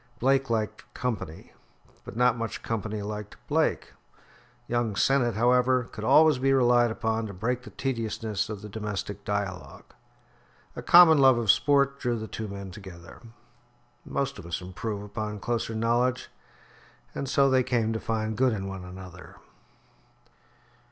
Blake 0.17 0.49
liked 0.49 0.91
company, 0.95 1.53
but 2.03 2.15
not 2.17 2.35
much 2.35 2.63
company 2.63 3.03
liked 3.03 3.37
Blake. 3.47 3.93
Young 4.67 4.95
Sennett, 4.95 5.35
however, 5.35 5.83
could 5.91 6.03
always 6.03 6.39
be 6.39 6.51
relied 6.53 6.89
upon 6.89 7.27
to 7.27 7.35
break 7.35 7.61
the 7.61 7.69
tediousness 7.69 8.49
of 8.49 8.63
the 8.63 8.67
domestic 8.67 9.23
dialogue. 9.23 9.85
A 10.75 10.81
common 10.81 11.19
love 11.19 11.37
of 11.37 11.51
sport 11.51 11.99
drew 11.99 12.17
the 12.17 12.27
two 12.27 12.47
men 12.47 12.71
together. 12.71 13.21
Most 14.03 14.39
of 14.39 14.45
us 14.47 14.59
improve 14.59 15.03
upon 15.03 15.39
closer 15.39 15.75
knowledge, 15.75 16.29
and 17.13 17.29
so 17.29 17.47
they 17.47 17.61
came 17.61 17.93
to 17.93 17.99
find 17.99 18.35
good 18.35 18.53
in 18.53 18.67
one 18.67 18.83
another. 18.83 19.35